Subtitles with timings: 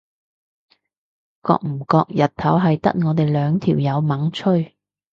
[1.43, 4.75] 覺唔覺日頭係得我哋兩條友猛吹？